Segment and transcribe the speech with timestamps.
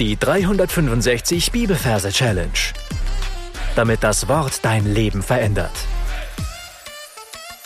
[0.00, 2.50] Die 365 Bibelverse Challenge.
[3.76, 5.70] Damit das Wort dein Leben verändert.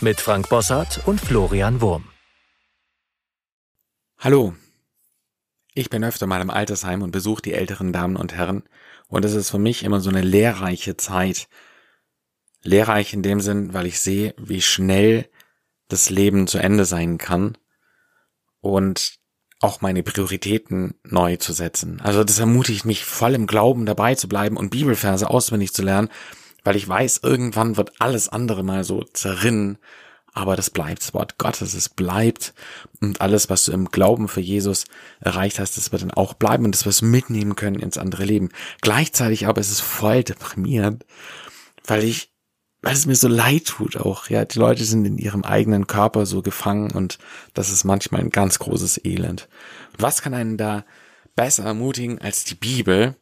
[0.00, 2.08] Mit Frank Bossart und Florian Wurm.
[4.18, 4.56] Hallo.
[5.72, 8.64] Ich bin öfter mal im Altersheim und besuche die älteren Damen und Herren
[9.06, 11.46] und es ist für mich immer so eine lehrreiche Zeit.
[12.64, 15.30] Lehrreich in dem Sinn, weil ich sehe, wie schnell
[15.86, 17.56] das Leben zu Ende sein kann
[18.58, 19.20] und
[19.60, 22.00] auch meine Prioritäten neu zu setzen.
[22.02, 26.08] Also das ermutigt mich voll im Glauben dabei zu bleiben und Bibelverse auswendig zu lernen,
[26.64, 29.78] weil ich weiß, irgendwann wird alles andere mal so zerrinnen,
[30.34, 32.52] aber das bleibt das Wort Gottes, es bleibt
[33.00, 34.84] und alles, was du im Glauben für Jesus
[35.20, 38.24] erreicht hast, das wird dann auch bleiben und das wirst du mitnehmen können ins andere
[38.24, 38.50] Leben.
[38.82, 41.06] Gleichzeitig aber ist es voll deprimierend,
[41.86, 42.35] weil ich
[42.82, 44.28] weil es mir so leid tut auch.
[44.28, 47.18] Ja, die Leute sind in ihrem eigenen Körper so gefangen und
[47.54, 49.48] das ist manchmal ein ganz großes Elend.
[49.98, 50.84] Was kann einen da
[51.34, 53.16] besser ermutigen als die Bibel?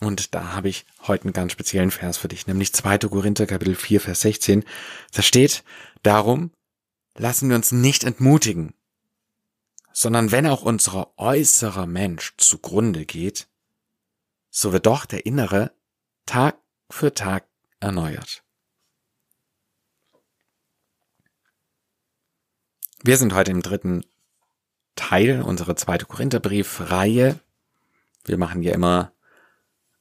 [0.00, 2.98] Und da habe ich heute einen ganz speziellen Vers für dich, nämlich 2.
[2.98, 4.64] Korinther Kapitel 4, Vers 16.
[5.12, 5.62] Da steht,
[6.02, 6.52] darum
[7.16, 8.72] lassen wir uns nicht entmutigen,
[9.92, 13.48] sondern wenn auch unser äußerer Mensch zugrunde geht,
[14.48, 15.72] so wird doch der innere
[16.24, 16.58] Tag
[16.88, 17.46] für Tag
[17.80, 18.42] erneuert.
[23.02, 24.04] Wir sind heute im dritten
[24.94, 27.40] Teil unserer zweite Korintherbrief-Reihe.
[28.26, 29.12] Wir machen ja immer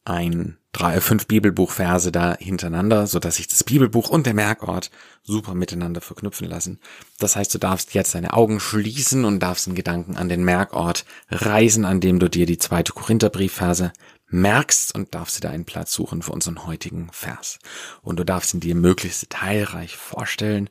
[0.04, 4.92] ein drei, fünf Bibelbuchverse da hintereinander, so dass sich das Bibelbuch und der Merkort
[5.24, 6.80] super miteinander verknüpfen lassen.
[7.20, 11.06] Das heißt, du darfst jetzt deine Augen schließen und darfst in Gedanken an den Merkort
[11.30, 13.94] reisen, an dem du dir die zweite Korintherbriefverse
[14.28, 17.60] merkst und darfst dir da einen Platz suchen für unseren heutigen Vers.
[18.02, 20.70] Und du darfst ihn dir möglichst detailreich vorstellen.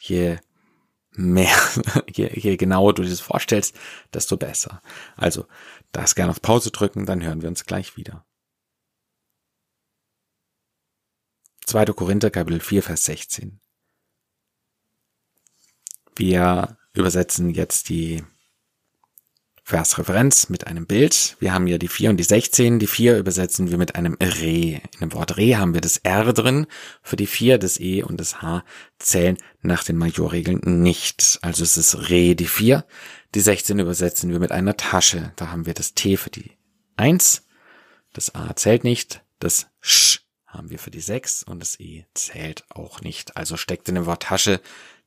[0.00, 0.38] Je
[1.14, 1.56] mehr,
[2.14, 3.76] je, je genauer du dir das vorstellst,
[4.12, 4.82] desto besser.
[5.16, 5.46] Also,
[5.92, 8.24] das gerne auf Pause drücken, dann hören wir uns gleich wieder.
[11.66, 11.86] 2.
[11.86, 13.60] Korinther Kapitel 4, Vers 16.
[16.16, 18.24] Wir übersetzen jetzt die
[19.66, 21.38] Versreferenz mit einem Bild.
[21.40, 22.78] Wir haben ja die 4 und die 16.
[22.78, 24.82] Die 4 übersetzen wir mit einem Re.
[24.82, 26.66] In dem Wort Re haben wir das R drin.
[27.02, 28.62] Für die 4 das E und das H
[28.98, 31.38] zählen nach den Majorregeln nicht.
[31.40, 32.84] Also es ist Re die 4.
[33.34, 35.32] Die 16 übersetzen wir mit einer Tasche.
[35.36, 36.50] Da haben wir das T für die
[36.96, 37.46] 1.
[38.12, 39.22] Das A zählt nicht.
[39.38, 43.38] Das Sch haben wir für die 6 und das E zählt auch nicht.
[43.38, 44.60] Also steckt in dem Wort Tasche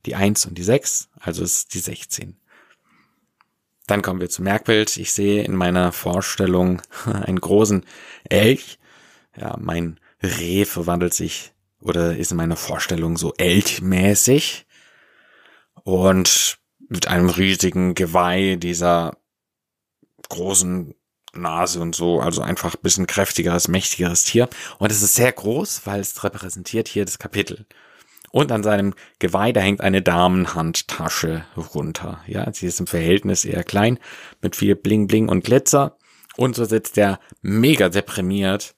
[0.08, 1.10] die 1 und die 6.
[1.20, 2.40] Also ist die 16.
[3.88, 4.98] Dann kommen wir zum Merkbild.
[4.98, 7.86] Ich sehe in meiner Vorstellung einen großen
[8.30, 8.78] Elch.
[9.36, 14.66] Ja, mein Reh verwandelt sich oder ist in meiner Vorstellung so elchmäßig
[15.84, 16.58] und
[16.90, 19.18] mit einem riesigen Geweih dieser
[20.30, 20.96] großen
[21.34, 24.50] Nase und so, also einfach ein bisschen kräftigeres, mächtigeres Tier.
[24.80, 27.66] Und es ist sehr groß, weil es repräsentiert hier das Kapitel.
[28.32, 32.22] Und an seinem Geweih, da hängt eine Damenhandtasche runter.
[32.28, 34.00] Ja, sie ist im Verhältnis eher klein,
[34.42, 35.98] mit viel Bling Bling und Glitzer.
[36.36, 38.76] Und so sitzt er mega deprimiert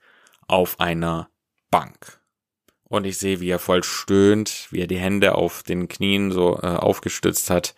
[0.47, 1.29] auf einer
[1.71, 2.19] Bank.
[2.83, 6.57] Und ich sehe, wie er voll stöhnt, wie er die Hände auf den Knien so
[6.61, 7.75] äh, aufgestützt hat.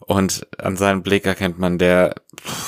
[0.00, 2.14] Und an seinem Blick erkennt man, der,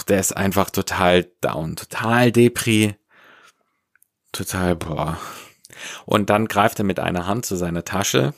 [0.09, 2.95] der ist einfach total down, total depri,
[4.33, 5.19] total, boah,
[6.05, 8.35] und dann greift er mit einer Hand zu seiner Tasche.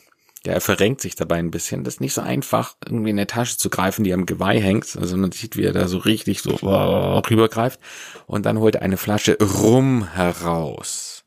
[0.47, 1.83] Ja, er verrenkt sich dabei ein bisschen.
[1.83, 4.97] Das ist nicht so einfach, irgendwie in eine Tasche zu greifen, die am Geweih hängt.
[4.97, 7.81] Also man sieht, wie er da so richtig so rübergreift.
[8.27, 11.25] Und dann holt er eine Flasche Rum heraus.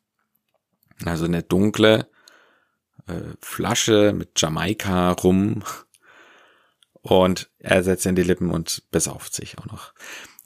[1.06, 2.08] Also eine dunkle
[3.08, 5.64] äh, Flasche mit Jamaika Rum.
[7.02, 9.94] Und er setzt in die Lippen und besauft sich auch noch.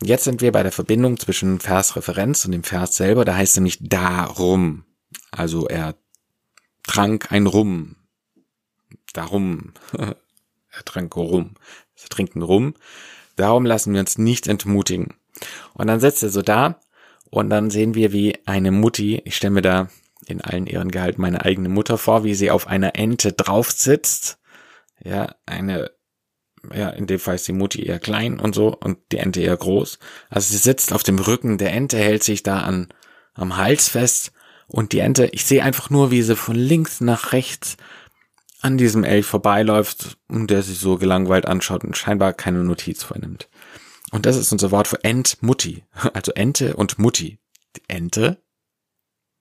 [0.02, 3.26] Jetzt sind wir bei der Verbindung zwischen Versreferenz und dem Vers selber.
[3.26, 4.86] Da heißt es nämlich darum.
[5.32, 5.96] Also er
[6.84, 7.96] trank ein Rum.
[9.14, 9.74] Darum.
[9.98, 11.56] er trank Rum.
[11.96, 12.76] Sie trinken Rum.
[13.36, 15.14] Darum lassen wir uns nicht entmutigen.
[15.74, 16.80] Und dann setzt er so da
[17.30, 19.90] und dann sehen wir, wie eine Mutti, ich stelle mir da
[20.28, 24.40] in allen Ehrengehalt meine eigene Mutter vor, wie sie auf einer Ente drauf sitzt.
[25.04, 25.92] Ja, eine,
[26.74, 29.58] ja, in dem Fall ist die Mutti eher klein und so und die Ente eher
[29.58, 30.00] groß.
[30.30, 32.88] Also sie sitzt auf dem Rücken der Ente, hält sich da an,
[33.34, 34.32] am Hals fest
[34.68, 37.78] und die Ente, ich sehe einfach nur, wie sie von links nach rechts
[38.62, 43.48] an diesem Elch vorbeiläuft und der sich so gelangweilt anschaut und scheinbar keine Notiz vornimmt.
[44.12, 45.84] Und das ist unser Wort für Entmutti.
[46.14, 47.38] Also Ente und Mutti.
[47.76, 48.42] Die Ente,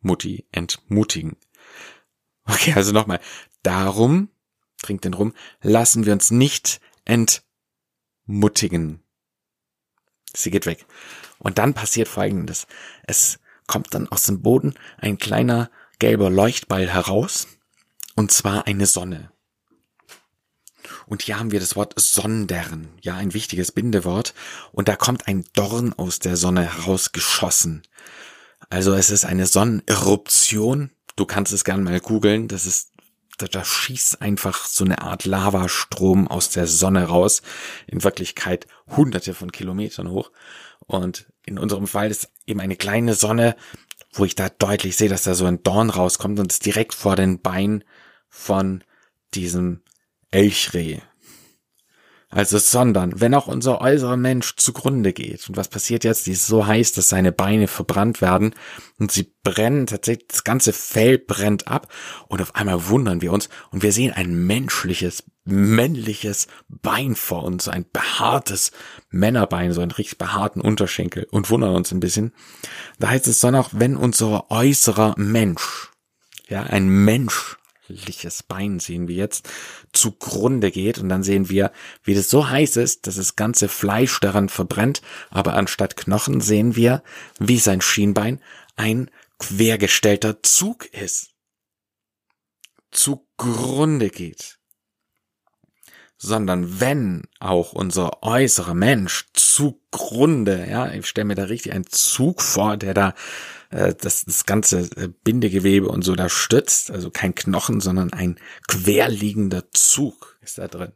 [0.00, 1.36] Mutti, entmutigen.
[2.44, 3.20] Okay, also nochmal.
[3.62, 4.28] Darum,
[4.82, 5.32] trinkt den rum,
[5.62, 6.80] lassen wir uns nicht
[8.26, 9.02] entmutigen.
[10.36, 10.84] Sie geht weg.
[11.38, 12.66] Und dann passiert Folgendes.
[13.04, 17.46] Es kommt dann aus dem Boden ein kleiner gelber Leuchtball heraus.
[18.16, 19.30] Und zwar eine Sonne.
[21.06, 24.34] Und hier haben wir das Wort Sondern, ja, ein wichtiges Bindewort.
[24.72, 27.82] Und da kommt ein Dorn aus der Sonne herausgeschossen.
[28.70, 30.90] Also es ist eine Sonneneruption.
[31.16, 32.48] Du kannst es gern mal googeln.
[32.48, 32.92] Das ist,
[33.38, 37.42] da, da schießt einfach so eine Art Lavastrom aus der Sonne raus.
[37.86, 38.66] In Wirklichkeit
[38.96, 40.30] hunderte von Kilometern hoch.
[40.86, 43.56] Und in unserem Fall ist eben eine kleine Sonne,
[44.12, 47.16] wo ich da deutlich sehe, dass da so ein Dorn rauskommt und es direkt vor
[47.16, 47.84] den Beinen
[48.28, 48.84] von
[49.34, 49.82] diesem
[50.30, 51.00] Elchreh.
[52.34, 55.48] Also, sondern, wenn auch unser äußerer Mensch zugrunde geht.
[55.48, 56.26] Und was passiert jetzt?
[56.26, 58.56] Die ist so heiß, dass seine Beine verbrannt werden
[58.98, 61.86] und sie brennen tatsächlich, das ganze Fell brennt ab
[62.26, 67.68] und auf einmal wundern wir uns und wir sehen ein menschliches, männliches Bein vor uns,
[67.68, 68.72] ein behaartes
[69.10, 72.32] Männerbein, so einen richtig behaarten Unterschenkel und wundern uns ein bisschen.
[72.98, 75.92] Da heißt es dann auch, wenn unser äußerer Mensch,
[76.48, 77.58] ja, ein Mensch
[77.88, 79.48] liches Bein sehen wir jetzt,
[79.92, 81.72] zugrunde geht und dann sehen wir,
[82.02, 86.76] wie das so heiß ist, dass das ganze Fleisch daran verbrennt, aber anstatt Knochen sehen
[86.76, 87.02] wir,
[87.38, 88.40] wie sein Schienbein
[88.76, 91.30] ein quergestellter Zug ist.
[92.90, 94.58] Zugrunde geht.
[96.16, 102.40] Sondern wenn auch unser äußerer Mensch zugrunde, ja, ich stelle mir da richtig einen Zug
[102.40, 103.14] vor, der da
[103.74, 106.90] äh, das, das ganze äh, Bindegewebe und so da stützt.
[106.90, 108.36] Also kein Knochen, sondern ein
[108.68, 110.92] querliegender Zug ist da drin.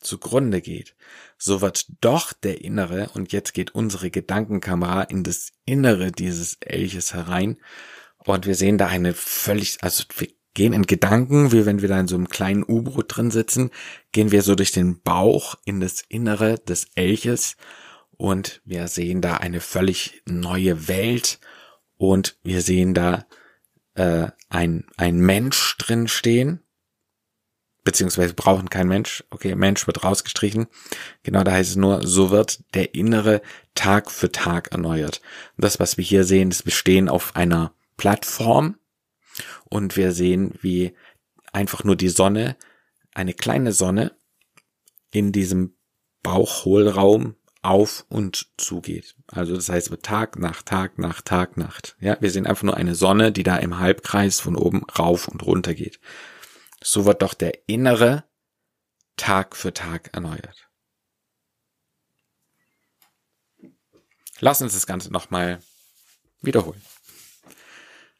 [0.00, 0.94] Zugrunde geht.
[1.38, 7.14] So wird doch der Innere, und jetzt geht unsere Gedankenkamera in das Innere dieses Elches
[7.14, 7.56] herein.
[8.18, 11.98] Und wir sehen da eine völlig, also wir gehen in Gedanken, wie wenn wir da
[11.98, 13.70] in so einem kleinen U-Boot drin sitzen,
[14.12, 17.56] gehen wir so durch den Bauch in das Innere des Elches
[18.16, 21.40] und wir sehen da eine völlig neue Welt
[22.12, 23.26] und wir sehen da
[23.94, 26.60] äh, ein, ein Mensch drin stehen,
[27.84, 29.24] beziehungsweise brauchen kein Mensch.
[29.30, 30.66] Okay, Mensch wird rausgestrichen.
[31.22, 33.42] Genau, da heißt es nur, so wird der Innere
[33.74, 35.20] Tag für Tag erneuert.
[35.56, 38.76] Und das, was wir hier sehen, ist bestehen auf einer Plattform
[39.68, 40.94] und wir sehen, wie
[41.52, 42.56] einfach nur die Sonne,
[43.12, 44.16] eine kleine Sonne
[45.10, 45.76] in diesem
[46.22, 49.16] Bauchhohlraum auf und zugeht.
[49.28, 51.96] Also das heißt Tag nach Tag nach Tag Nacht.
[52.00, 55.42] Ja, wir sehen einfach nur eine Sonne, die da im Halbkreis von oben rauf und
[55.44, 55.98] runter geht.
[56.82, 58.24] So wird doch der innere
[59.16, 60.68] Tag für Tag erneuert.
[64.40, 65.60] Lass uns das Ganze nochmal
[66.42, 66.82] wiederholen.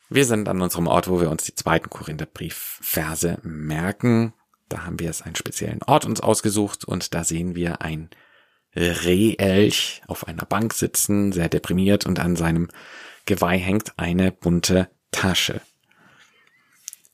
[0.09, 4.33] Wir sind an unserem Ort, wo wir uns die zweiten Korintherbriefverse merken.
[4.69, 8.11] Da haben wir es einen speziellen Ort uns ausgesucht und da sehen wir ein
[8.77, 12.69] Rehelch auf einer Bank sitzen, sehr deprimiert und an seinem
[13.27, 15.61] Geweih hängt eine bunte Tasche.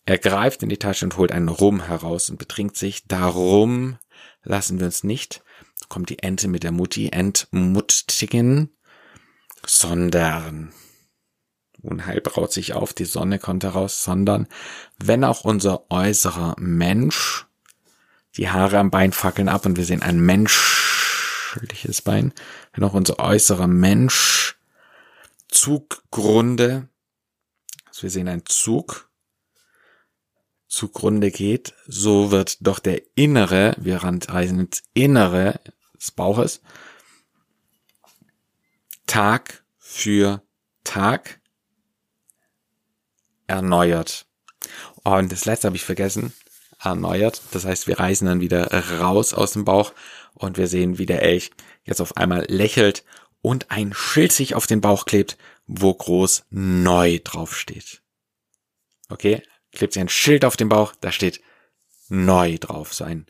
[0.07, 3.07] Er greift in die Tasche und holt einen Rum heraus und betrinkt sich.
[3.07, 3.99] Darum
[4.43, 5.43] lassen wir uns nicht,
[5.89, 8.71] kommt die Ente mit der Mutti, entmuttigen,
[9.67, 10.73] sondern
[11.83, 14.49] Unheil braut sich auf, die Sonne kommt heraus, sondern
[14.99, 17.47] wenn auch unser äußerer Mensch,
[18.37, 20.80] die Haare am Bein fackeln ab und wir sehen einen Mensch
[21.57, 22.33] menschliches Bein,
[22.73, 24.57] wenn auch unser äußerer Mensch
[25.49, 26.89] zugrunde,
[27.87, 29.11] also wir sehen einen Zug,
[30.69, 35.61] zugrunde geht, so wird doch der innere, wir reisen ins Innere
[35.95, 36.63] des Bauches,
[39.07, 40.43] Tag für
[40.85, 41.41] Tag
[43.49, 44.27] erneuert.
[45.03, 46.33] Und das letzte habe ich vergessen,
[46.81, 47.43] erneuert.
[47.53, 49.93] Das heißt, wir reisen dann wieder raus aus dem Bauch
[50.35, 51.51] und wir sehen, wie der Elch
[51.85, 53.05] jetzt auf einmal lächelt
[53.43, 58.03] und ein Schild sich auf den Bauch klebt, wo groß neu draufsteht.
[59.09, 61.41] Okay, klebt sich ein Schild auf den Bauch, da steht
[62.09, 63.27] neu drauf, so ein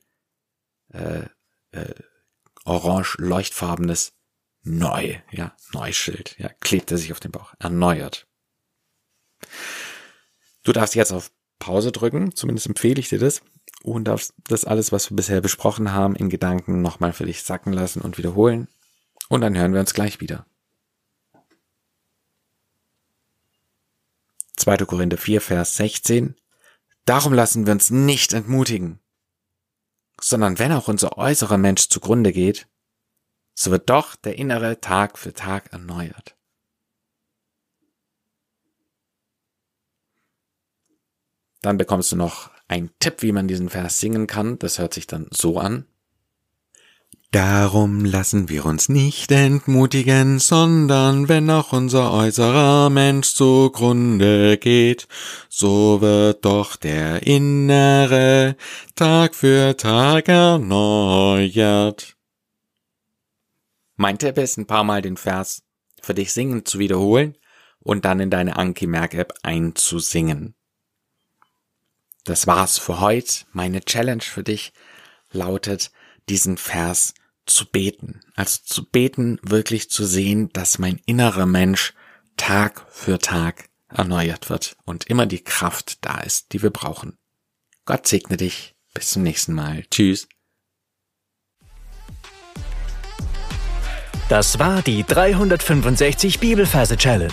[0.92, 1.26] äh,
[1.73, 1.95] äh,
[2.64, 4.12] orange leuchtfarbenes
[4.62, 8.26] neu, ja, Neuschild, ja, klebt er sich auf den Bauch, erneuert.
[10.62, 13.42] Du darfst jetzt auf Pause drücken, zumindest empfehle ich dir das
[13.84, 17.72] und darfst das alles, was wir bisher besprochen haben, in Gedanken nochmal für dich sacken
[17.72, 18.66] lassen und wiederholen.
[19.28, 20.44] Und dann hören wir uns gleich wieder.
[24.56, 24.78] 2.
[24.78, 26.34] Korinther 4, Vers 16.
[27.04, 28.98] Darum lassen wir uns nicht entmutigen,
[30.20, 32.68] sondern wenn auch unser äußerer Mensch zugrunde geht,
[33.54, 36.36] so wird doch der innere Tag für Tag erneuert.
[41.62, 44.58] Dann bekommst du noch einen Tipp, wie man diesen Vers singen kann.
[44.58, 45.86] Das hört sich dann so an.
[47.32, 55.06] Darum lassen wir uns nicht entmutigen, sondern wenn auch unser äußerer Mensch zugrunde geht,
[55.48, 58.56] so wird doch der innere
[58.96, 62.16] Tag für Tag erneuert.
[63.94, 65.62] Mein Tipp ist, ein paar Mal den Vers
[66.02, 67.38] für dich singend zu wiederholen
[67.78, 70.56] und dann in deine Anki-Merk-App einzusingen.
[72.24, 73.44] Das war's für heute.
[73.52, 74.72] Meine Challenge für dich
[75.32, 75.90] lautet,
[76.28, 77.14] diesen Vers
[77.46, 78.20] zu beten.
[78.34, 81.94] Also zu beten, wirklich zu sehen, dass mein innerer Mensch
[82.36, 87.18] Tag für Tag erneuert wird und immer die Kraft da ist, die wir brauchen.
[87.84, 88.74] Gott segne dich.
[88.94, 89.84] Bis zum nächsten Mal.
[89.90, 90.28] Tschüss.
[94.28, 97.32] Das war die 365 Bibelferse Challenge.